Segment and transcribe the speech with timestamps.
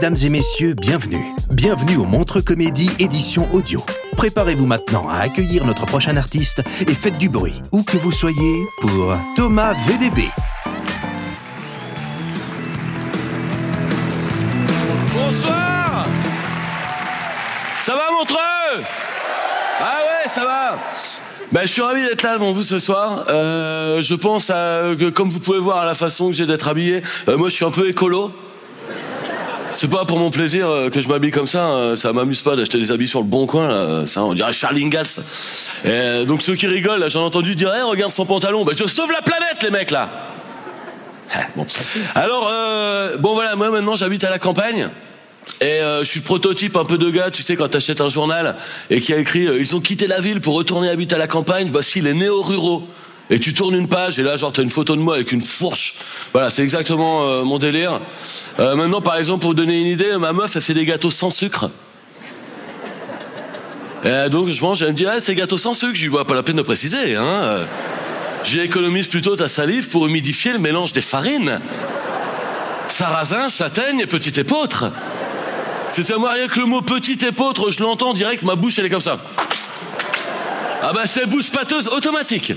[0.00, 1.22] Mesdames et messieurs, bienvenue.
[1.50, 3.84] Bienvenue au Montre Comédie édition audio.
[4.16, 8.64] Préparez-vous maintenant à accueillir notre prochain artiste et faites du bruit, où que vous soyez,
[8.80, 10.22] pour Thomas VDB.
[15.12, 16.06] Bonsoir
[17.82, 18.82] Ça va Montreux?
[19.80, 20.78] Ah ouais, ça va
[21.52, 23.24] ben, je suis ravi d'être là devant vous ce soir.
[23.28, 27.02] Euh, je pense que, comme vous pouvez voir à la façon que j'ai d'être habillé,
[27.28, 28.32] euh, moi je suis un peu écolo.
[29.72, 31.70] C'est pas pour mon plaisir euh, que je m'habille comme ça.
[31.70, 33.68] euh, Ça m'amuse pas d'acheter des habits sur le bon coin.
[33.68, 34.06] Là.
[34.06, 35.06] Ça, on dirait Charlie Ingalls.
[35.84, 38.64] Et, euh, donc ceux qui rigolent, j'en ai entendu dire, Eh, regarde son pantalon.
[38.64, 40.08] Ben, je sauve la planète, les mecs là.
[41.32, 41.46] Ah.
[42.16, 42.50] Alors,
[43.20, 44.88] bon voilà, moi maintenant j'habite à la campagne.
[45.60, 48.56] Et je suis le prototype un peu de gars, tu sais, quand t'achètes un journal
[48.90, 51.68] et qui a écrit Ils ont quitté la ville pour retourner habiter à la campagne,
[51.70, 52.82] voici les néo-ruraux.
[53.30, 55.40] Et tu tournes une page et là, genre, t'as une photo de moi avec une
[55.40, 55.94] fourche.
[56.32, 58.00] Voilà, c'est exactement euh, mon délire.
[58.58, 61.12] Euh, maintenant, par exemple, pour vous donner une idée, ma meuf, elle fait des gâteaux
[61.12, 61.70] sans sucre.
[64.04, 65.94] Et donc, je mange, elle me dit Ah, c'est gâteaux sans sucre.
[65.94, 67.24] Je lui bah, Pas la peine de préciser, hein.
[67.24, 67.64] Euh,
[68.42, 71.60] J'économise plutôt ta salive pour humidifier le mélange des farines.
[72.88, 74.86] Sarrasin, châtaigne et petite épeautre.
[75.88, 78.86] C'est ça, moi, rien que le mot petite épeautre, je l'entends direct, ma bouche, elle
[78.86, 79.18] est comme ça.
[80.82, 82.54] Ah bah, c'est bouche pâteuse automatique.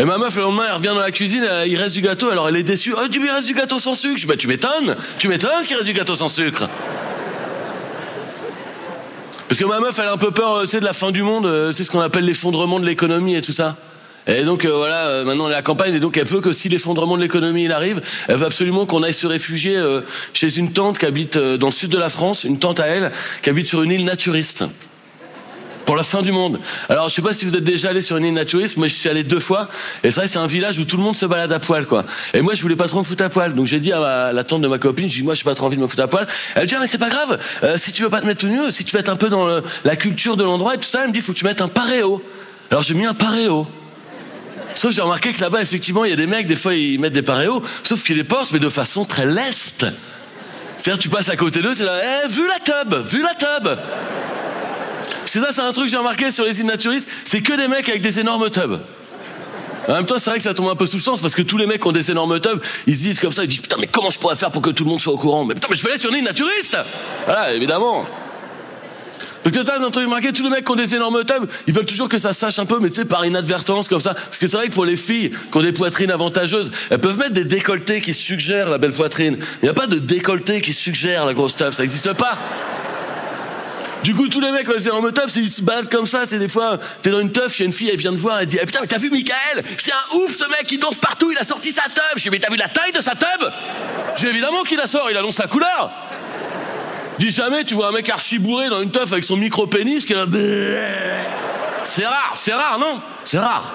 [0.00, 2.48] Et ma meuf, le lendemain, elle revient dans la cuisine, il reste du gâteau, alors
[2.48, 2.94] elle est déçue.
[2.96, 4.16] Oh, tu il reste du gâteau sans sucre.
[4.16, 4.96] Je dis, bah, tu m'étonnes.
[5.18, 6.70] Tu m'étonnes qu'il reste du gâteau sans sucre.
[9.46, 11.10] Parce que ma meuf, elle a un peu peur, euh, tu sais, de la fin
[11.10, 13.76] du monde, euh, c'est ce qu'on appelle l'effondrement de l'économie et tout ça.
[14.26, 16.40] Et donc euh, voilà, euh, maintenant elle est à la campagne et donc elle veut
[16.40, 20.02] que si l'effondrement de l'économie arrive, elle veut absolument qu'on aille se réfugier euh,
[20.34, 22.86] chez une tante qui habite euh, dans le sud de la France, une tante à
[22.86, 23.12] elle
[23.42, 24.64] qui habite sur une île naturiste.
[25.86, 26.60] Pour la fin du monde.
[26.88, 28.94] Alors je sais pas si vous êtes déjà allé sur une île naturiste, moi je
[28.94, 29.68] suis allé deux fois
[30.04, 32.04] et c'est vrai c'est un village où tout le monde se balade à poil quoi.
[32.32, 34.44] Et moi je voulais pas trop me foutre à poil, donc j'ai dit à la
[34.44, 36.08] tante de ma copine, je dis moi j'ai pas trop envie de me foutre à
[36.08, 36.26] poil.
[36.54, 38.40] Elle me dit ah, mais c'est pas grave, euh, si tu veux pas te mettre
[38.40, 40.88] tout nu, si tu veux être un peu dans la culture de l'endroit et tout
[40.88, 42.22] ça, elle me dit faut que tu mettes un paréo.
[42.70, 43.66] Alors j'ai mis un paréo.
[44.74, 46.98] Sauf que j'ai remarqué que là-bas, effectivement, il y a des mecs, des fois, ils
[46.98, 49.86] mettent des paréos, sauf qu'ils les portent, mais de façon très leste.
[50.78, 53.78] C'est-à-dire, tu passes à côté d'eux, c'est là, eh, vu la tub, vu la tub.
[55.32, 57.68] C'est ça, c'est un truc que j'ai remarqué sur les îles naturistes, c'est que des
[57.68, 58.80] mecs avec des énormes tubs.
[59.86, 61.42] En même temps, c'est vrai que ça tombe un peu sous le sens, parce que
[61.42, 63.76] tous les mecs ont des énormes tubs, ils se disent comme ça, ils disent, putain,
[63.78, 65.44] mais comment je pourrais faire pour que tout le monde soit au courant?
[65.44, 66.76] Mais putain, mais je vais aller sur une île naturiste
[67.26, 68.06] Voilà, évidemment.
[69.44, 71.48] Parce que ça, dans le truc marqué, tous les mecs qui ont des énormes tubs,
[71.68, 74.14] ils veulent toujours que ça sache un peu, mais tu sais, par inadvertance, comme ça.
[74.14, 77.18] Parce que c'est vrai que pour les filles qui ont des poitrines avantageuses, elles peuvent
[77.18, 79.38] mettre des décolletés qui suggèrent la belle poitrine.
[79.62, 82.36] Il n'y a pas de décolleté qui suggère la grosse tub, ça n'existe pas.
[84.02, 86.06] Du coup, tous les mecs, quand ils sont en teuf, c'est- ils se baladent comme
[86.06, 86.26] ça.
[86.26, 88.18] C'est des fois, t'es dans une teuf, il y a une fille, elle vient te
[88.18, 89.62] voir, elle dit, eh, putain, t'as vu Michael?
[89.76, 92.16] C'est un ouf, ce mec, il danse partout, il a sorti sa tub.
[92.16, 93.46] Je dis, mais t'as vu la taille de sa tub?
[94.16, 95.90] J'ai évidemment qu'il la sort, il annonce la couleur.
[97.18, 100.14] Dis jamais, tu vois un mec archi bourré dans une teuf avec son micro-pénis qui
[100.14, 100.24] est là.
[101.84, 103.02] C'est rare, c'est rare, non?
[103.24, 103.74] C'est rare.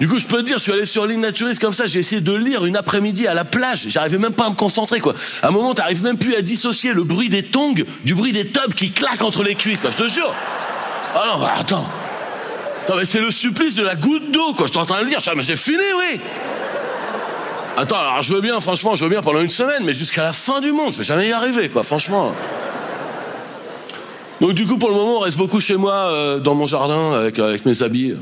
[0.00, 1.98] Du coup, je peux te dire, je suis allé sur l'île naturiste comme ça, j'ai
[1.98, 5.14] essayé de lire une après-midi à la plage, j'arrivais même pas à me concentrer, quoi.
[5.42, 7.74] À un moment, t'arrives même plus à dissocier le bruit des tongs
[8.04, 10.32] du bruit des tubs qui claquent entre les cuisses, quoi, je te jure.
[11.14, 11.86] Ah non, bah attends.
[12.82, 14.66] Attends, mais c'est le supplice de la goutte d'eau, quoi.
[14.66, 16.18] Je suis en train de lire, je mais c'est fini, oui.
[17.76, 20.32] Attends, alors je veux bien, franchement, je veux bien pendant une semaine, mais jusqu'à la
[20.32, 22.34] fin du monde, je vais jamais y arriver, quoi, franchement.
[24.40, 27.12] Donc du coup, pour le moment, on reste beaucoup chez moi, euh, dans mon jardin,
[27.12, 28.14] avec, avec mes habits.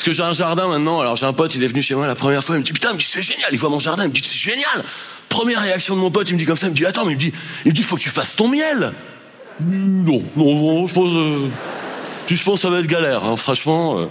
[0.00, 2.06] Parce que j'ai un jardin maintenant, alors j'ai un pote, il est venu chez moi
[2.06, 3.78] la première fois, il me dit putain, il me dit c'est génial, il voit mon
[3.78, 4.82] jardin, il me dit c'est génial.
[5.28, 7.12] Première réaction de mon pote, il me dit comme ça, il me dit attends, mais
[7.12, 7.34] il me dit,
[7.66, 8.94] il me dit faut que tu fasses ton miel.
[9.60, 11.48] Non, non, je pense, euh,
[12.26, 13.98] Je pense que ça va être galère, hein, franchement.
[13.98, 14.06] euh.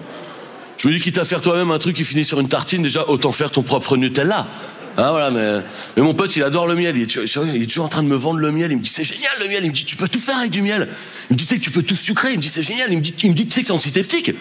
[0.78, 3.10] Je me dis, quitte à faire toi-même un truc qui finit sur une tartine, déjà,
[3.10, 4.46] autant faire ton propre Nutella.
[4.96, 5.64] Hein, voilà, mais,
[5.98, 6.96] mais mon pote, il adore le miel.
[6.98, 8.72] Il est, il est toujours en train de me vendre le miel.
[8.72, 9.62] Il me dit, c'est génial le miel.
[9.64, 10.88] Il me dit, tu peux tout faire avec du miel.
[11.32, 12.34] Il me dit, tu sais que tu peux tout sucrer.
[12.34, 12.94] Il me dit, c'est génial.
[12.94, 14.34] Il me dit, il me dit tu sais que c'est antiseptique.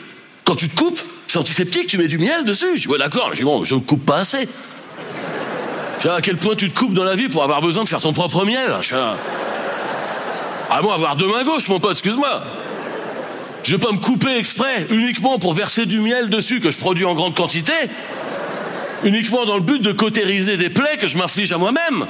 [0.44, 2.76] Quand tu te coupes, c'est antiseptique, tu mets du miel dessus.
[2.76, 3.30] Je dis, ouais, d'accord.
[3.32, 4.48] Je dis, bon, je coupe pas assez.
[5.98, 7.88] Je sais à quel point tu te coupes dans la vie pour avoir besoin de
[7.88, 8.76] faire ton propre miel.
[8.80, 8.96] Je fais,
[10.70, 12.42] ah bon, avoir deux mains gauches, mon pote, excuse-moi.
[13.64, 17.04] Je vais pas me couper exprès, uniquement pour verser du miel dessus que je produis
[17.04, 17.72] en grande quantité,
[19.02, 22.06] uniquement dans le but de cautériser des plaies que je m'inflige à moi-même.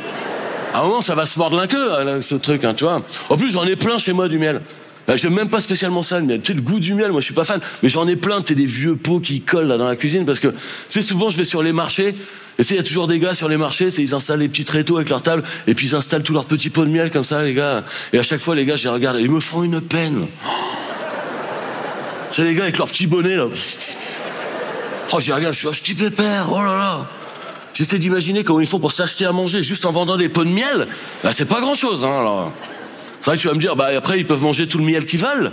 [0.74, 3.02] À un moment, ça va se mordre la queue, hein, ce truc, hein, tu vois.
[3.30, 4.60] En plus, j'en ai plein chez moi du miel.
[5.08, 6.40] Euh, J'aime même pas spécialement ça, le miel.
[6.40, 7.60] Tu sais, le goût du miel, moi, je suis pas fan.
[7.82, 10.40] Mais j'en ai plein, tu des vieux pots qui collent là dans la cuisine parce
[10.40, 10.54] que, tu
[10.88, 12.14] sais, souvent, je vais sur les marchés.
[12.58, 14.64] Et tu il y a toujours des gars sur les marchés, ils installent les petits
[14.64, 17.22] tréteaux avec leur table, et puis ils installent tous leurs petits pots de miel comme
[17.22, 17.84] ça, les gars.
[18.12, 20.26] Et à chaque fois, les gars, je les regarde, ils me font une peine.
[22.30, 23.46] C'est les gars avec leur petit bonnet, là.
[25.12, 27.06] Oh, j'y regarde, je suis, oh, je suis pépère, oh là là.
[27.74, 30.50] J'essaie d'imaginer comment ils font pour s'acheter à manger juste en vendant des pots de
[30.50, 30.88] miel.
[31.22, 32.52] Bah, c'est pas grand chose, hein, alors.
[33.28, 35.04] C'est vrai que tu vas me dire, bah, après, ils peuvent manger tout le miel
[35.04, 35.52] qu'ils veulent.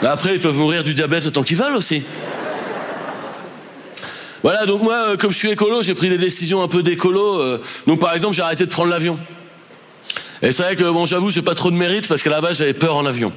[0.00, 2.02] Mais après, ils peuvent mourir du diabète autant qu'ils veulent aussi.
[4.42, 7.38] Voilà, donc moi, euh, comme je suis écolo, j'ai pris des décisions un peu d'écolo.
[7.38, 9.18] euh, donc, par exemple, j'ai arrêté de prendre l'avion.
[10.40, 12.56] Et c'est vrai que, bon, j'avoue, j'ai pas trop de mérite parce qu'à la base,
[12.56, 13.30] j'avais peur en avion.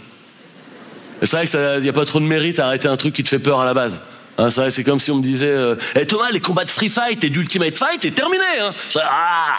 [1.22, 3.26] Et c'est vrai qu'il n'y a pas trop de mérite à arrêter un truc qui
[3.26, 4.00] te fait peur à la base.
[4.38, 6.72] Hein, c'est vrai, c'est comme si on me disait euh, Eh, Thomas, les combats de
[6.72, 8.46] free fight et d'ultimate fight, c'est terminé.
[8.62, 8.72] Hein.
[9.04, 9.58] Ah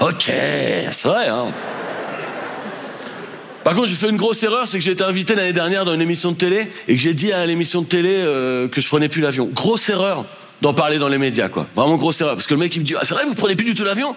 [0.00, 1.28] Ok, c'est vrai.
[1.28, 1.52] Hein.
[3.66, 5.92] Par contre, j'ai fait une grosse erreur, c'est que j'ai été invité l'année dernière dans
[5.92, 8.86] une émission de télé et que j'ai dit à l'émission de télé euh, que je
[8.86, 9.50] prenais plus l'avion.
[9.52, 10.24] Grosse erreur
[10.60, 11.66] d'en parler dans les médias, quoi.
[11.74, 12.36] Vraiment grosse erreur.
[12.36, 13.82] Parce que le mec, il me dit, ah, c'est vrai, vous prenez plus du tout
[13.82, 14.14] l'avion?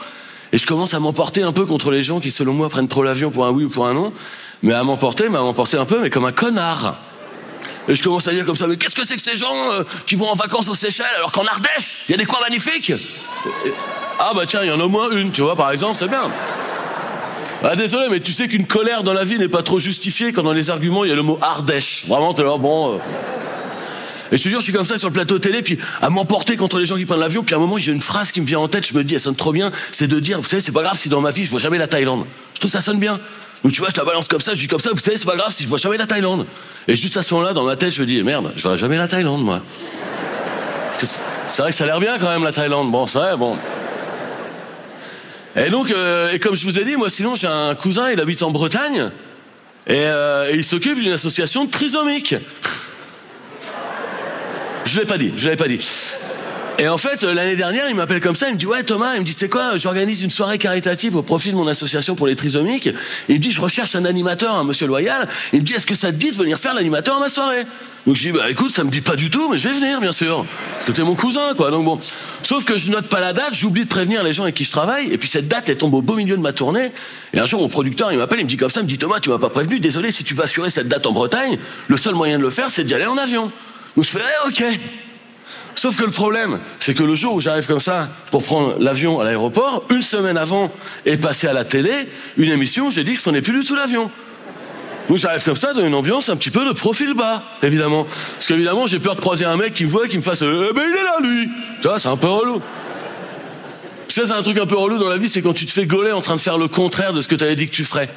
[0.53, 3.01] Et je commence à m'emporter un peu contre les gens qui, selon moi, prennent trop
[3.01, 4.13] l'avion pour un oui ou pour un non.
[4.61, 6.99] Mais à m'emporter, mais à m'emporter un peu, mais comme un connard.
[7.87, 9.81] Et je commence à dire comme ça, mais qu'est-ce que c'est que ces gens euh,
[10.05, 12.93] qui vont en vacances aux Seychelles alors qu'en Ardèche, il y a des coins magnifiques?
[14.19, 16.07] Ah bah tiens, il y en a au moins une, tu vois, par exemple, c'est
[16.07, 16.29] bien.
[17.63, 20.43] Ah désolé, mais tu sais qu'une colère dans la vie n'est pas trop justifiée quand
[20.43, 22.05] dans les arguments il y a le mot Ardèche.
[22.07, 22.95] Vraiment, t'es là, bon.
[22.95, 22.97] euh.
[24.31, 26.55] Et je te jure, je suis comme ça sur le plateau télé, puis à m'emporter
[26.55, 28.45] contre les gens qui prennent l'avion, puis à un moment j'ai une phrase qui me
[28.45, 30.61] vient en tête, je me dis, elle sonne trop bien, c'est de dire, vous savez,
[30.61, 32.25] c'est pas grave si dans ma vie je vois jamais la Thaïlande.
[32.53, 33.19] Je trouve que ça sonne bien.
[33.63, 35.25] Donc tu vois, je la balance comme ça, je dis comme ça, vous savez, c'est
[35.25, 36.45] pas grave si je vois jamais la Thaïlande.
[36.87, 38.97] Et juste à ce moment-là, dans ma tête, je me dis, merde, je vois jamais
[38.97, 39.61] la Thaïlande, moi.
[40.91, 41.05] Parce que
[41.47, 42.91] c'est vrai que ça a l'air bien quand même, la Thaïlande.
[42.91, 43.57] Bon, c'est vrai, bon.
[45.55, 48.21] Et donc, euh, et comme je vous ai dit, moi sinon j'ai un cousin, il
[48.21, 49.11] habite en Bretagne,
[49.87, 52.35] et, euh, il s'occupe d'une association de trisomiques.
[54.85, 55.79] Je l'ai pas dit, je l'avais pas dit.
[56.79, 59.15] Et en fait, euh, l'année dernière, il m'appelle comme ça, il me dit Ouais, Thomas,
[59.15, 62.25] il me dit C'est quoi J'organise une soirée caritative au profit de mon association pour
[62.25, 62.89] les trisomiques.
[63.27, 65.27] Il me dit Je recherche un animateur, un monsieur loyal.
[65.51, 67.65] Il me dit Est-ce que ça te dit de venir faire l'animateur à ma soirée?
[68.07, 69.99] Donc je dis Bah écoute, ça me dit pas du tout, mais je vais venir,
[69.99, 70.45] bien sûr.
[70.75, 71.69] Parce que t'es mon cousin, quoi.
[71.69, 71.99] Donc bon.
[72.43, 74.71] Sauf que je note pas la date, j'oublie de prévenir les gens avec qui je
[74.71, 75.11] travaille.
[75.11, 76.93] Et puis cette date, elle tombe au beau milieu de ma tournée.
[77.33, 78.97] Et un jour, mon producteur, il m'appelle, il me dit comme ça Il me dit
[78.97, 81.57] Thomas, tu m'as pas prévenu, désolé, si tu vas assurer cette date en Bretagne,
[81.89, 83.51] le seul moyen de le faire, c'est d'y aller en avion.
[83.97, 84.63] Donc je fais Eh, Ok.
[85.79, 89.21] Sauf que le problème, c'est que le jour où j'arrive comme ça pour prendre l'avion
[89.21, 90.69] à l'aéroport, une semaine avant
[91.05, 93.65] est passée à la télé une émission où j'ai dit que je prenais plus du
[93.65, 94.11] tout l'avion.
[95.07, 98.05] Donc j'arrive comme ça dans une ambiance un petit peu de profil bas, évidemment.
[98.33, 100.41] Parce qu'évidemment, j'ai peur de croiser un mec qui me voit et qui me fasse
[100.41, 101.49] Eh ben il est là, lui
[101.81, 102.61] Tu vois, c'est un peu relou.
[104.09, 105.85] Ça, c'est un truc un peu relou dans la vie, c'est quand tu te fais
[105.85, 107.85] gauler en train de faire le contraire de ce que tu avais dit que tu
[107.85, 108.07] ferais.
[108.07, 108.13] Tu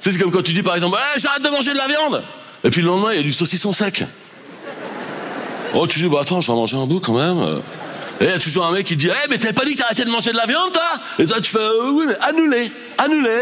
[0.00, 2.22] sais, c'est comme quand tu dis par exemple Eh, j'arrête de manger de la viande
[2.64, 4.02] Et puis le lendemain, il y a du saucisson sec.
[5.74, 7.60] Oh, tu dis, bah attends, je vais manger un bout quand même.
[8.20, 9.78] Et il y a toujours un mec qui dit, eh, mais t'avais pas dit que
[9.78, 10.82] t'arrêtais de manger de la viande, toi?
[11.18, 13.40] Et toi, tu fais, euh, oui, mais annulé, annulé.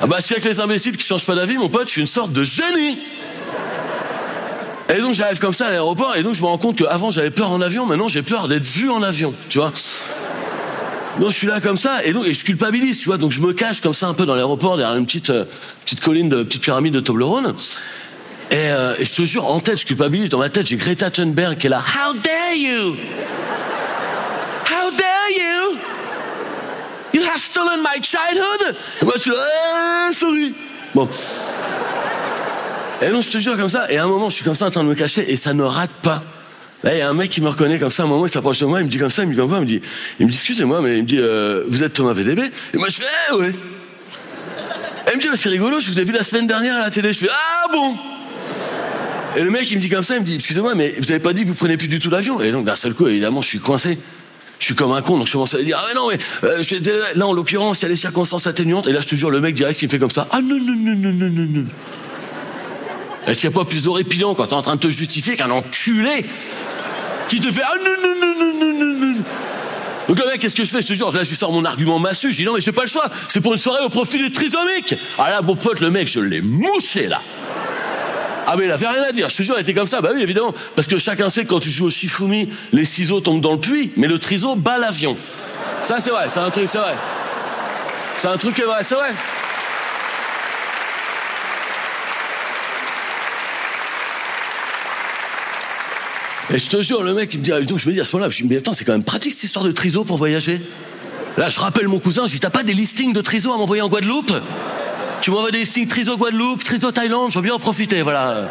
[0.00, 2.06] Ah bah, si avec les imbéciles qui changent pas d'avis, mon pote, je suis une
[2.08, 2.98] sorte de génie.
[4.88, 7.30] Et donc, j'arrive comme ça à l'aéroport, et donc, je me rends compte qu'avant, j'avais
[7.30, 9.72] peur en avion, maintenant, j'ai peur d'être vu en avion, tu vois.
[11.20, 13.18] Donc, je suis là comme ça, et donc, je culpabilise, tu vois.
[13.18, 15.44] Donc, je me cache comme ça un peu dans l'aéroport, derrière une petite, euh,
[15.84, 17.54] petite colline, de petite pyramide de Toblerone.
[18.50, 20.28] Et, euh, et je te jure, en tête, je culpabilise.
[20.30, 21.78] Dans ma tête, j'ai Greta Thunberg qui est là.
[21.78, 22.96] How dare you?
[24.66, 25.78] How dare you?
[27.14, 28.74] You have stolen my childhood?
[29.02, 29.36] Et moi, je suis là,
[30.10, 30.54] Eh, sorry.
[30.94, 31.08] Bon.
[33.02, 33.90] Et non, je te jure comme ça.
[33.90, 35.54] Et à un moment, je suis comme ça en train de me cacher et ça
[35.54, 36.22] ne rate pas.
[36.82, 38.02] Là, il y a un mec qui me reconnaît comme ça.
[38.02, 39.44] À un moment, il s'approche de moi, il me dit comme ça, il me vient
[39.44, 39.80] voir, il me dit,
[40.18, 42.50] il me dit, excusez-moi, mais il me dit, euh, vous êtes Thomas VDB?
[42.74, 43.52] Et moi, je fais, eh, ouais.
[45.06, 47.12] Elle me dit, c'est rigolo, je vous ai vu la semaine dernière à la télé.
[47.12, 47.96] Je fais, ah bon?
[49.36, 51.20] Et le mec, il me dit comme ça, il me dit, excusez-moi, mais vous avez
[51.20, 53.42] pas dit que vous prenez plus du tout l'avion Et donc, d'un seul coup, évidemment,
[53.42, 53.98] je suis coincé.
[54.58, 56.62] Je suis comme un con, donc je commence à dire, ah mais non, mais euh,
[56.62, 58.86] je là, en l'occurrence, il y a des circonstances atténuantes.
[58.88, 60.56] Et là, je te jure, le mec direct, il me fait comme ça, ah non,
[60.56, 61.64] non, non, non, non, non, non.
[63.26, 65.50] Est-ce qu'il n'y a pas plus horripilant quand t'es en train de te justifier qu'un
[65.50, 66.26] enculé
[67.28, 69.24] qui te fait ah non non non non non non non
[70.08, 72.00] donc le mec, qu'est-ce que je fais Je te jure, là, je sors mon argument
[72.00, 72.32] massu.
[72.32, 73.08] Je dis non, mais j'ai pas le choix.
[73.28, 74.96] C'est pour une soirée au profit des trisomiques.
[75.16, 77.22] Ah là, mon pote, le mec, je l'ai moussé là.
[78.52, 80.00] Ah mais il avait rien à dire, je te jure, il était comme ça.
[80.00, 80.52] Bah oui, évidemment.
[80.74, 83.60] Parce que chacun sait que quand tu joues au Shifumi, les ciseaux tombent dans le
[83.60, 85.16] puits, mais le triso bat l'avion.
[85.84, 86.96] Ça, c'est vrai, c'est un truc, c'est vrai.
[88.16, 89.10] C'est un truc qui est vrai, c'est vrai.
[96.52, 98.04] Et je te jure, le mec, il me dit, ah, donc je me dis à
[98.04, 100.02] ce moment-là, je me dis, mais attends, c'est quand même pratique cette histoire de triso
[100.02, 100.60] pour voyager.
[101.36, 103.58] Là, je rappelle mon cousin, je lui dis, t'as pas des listings de triso à
[103.58, 104.32] m'envoyer en Guadeloupe?
[105.20, 108.48] Tu m'envoies des listings triso Guadeloupe, triso Thaïlande, je veux bien en profiter, voilà.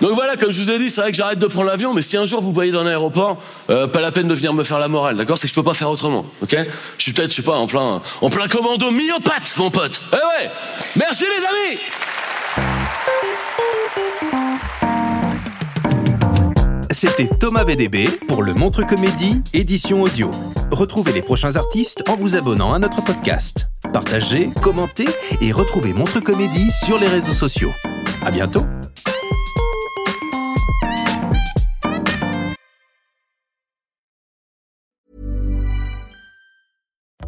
[0.00, 2.02] Donc voilà, comme je vous ai dit, c'est vrai que j'arrête de prendre l'avion, mais
[2.02, 3.38] si un jour vous voyez dans l'aéroport,
[3.70, 5.36] euh, pas la peine de venir me faire la morale, d'accord?
[5.36, 6.56] C'est que je peux pas faire autrement, ok?
[6.96, 10.00] Je suis peut-être, je sais pas, en plein, en plein commando myopathe, mon pote.
[10.12, 10.50] Eh ouais
[10.96, 11.78] Merci les amis
[16.92, 20.30] C'était Thomas VDB pour le Montre Comédie, édition audio.
[20.72, 23.68] Retrouvez les prochains artistes en vous abonnant à notre podcast.
[23.98, 25.08] Partagez, commentez
[25.40, 27.72] et retrouvez Montre Comédie sur les réseaux sociaux.
[28.24, 28.64] À bientôt!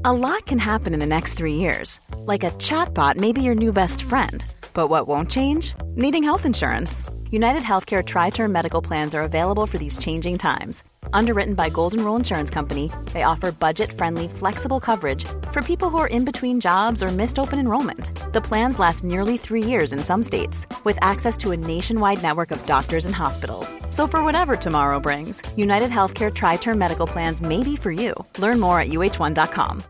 [0.04, 1.98] A lot can happen in the next three years.
[2.24, 4.44] Like a chatbot may be your new best friend.
[4.72, 5.74] But what won't change?
[5.96, 7.02] Needing health insurance.
[7.32, 10.84] United Healthcare Tri Term Medical Plans are available for these changing times.
[11.12, 15.98] Underwritten by Golden Rule Insurance Company, they offer budget friendly, flexible coverage for people who
[15.98, 18.32] are in between jobs or missed open enrollment.
[18.32, 22.50] The plans last nearly three years in some states, with access to a nationwide network
[22.50, 23.74] of doctors and hospitals.
[23.90, 28.14] So, for whatever tomorrow brings, United Healthcare Tri Term Medical Plans may be for you.
[28.38, 29.82] Learn more at uh1.com.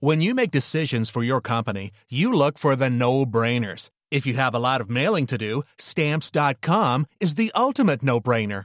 [0.00, 3.88] When you make decisions for your company, you look for the no brainers.
[4.10, 8.64] If you have a lot of mailing to do, stamps.com is the ultimate no brainer.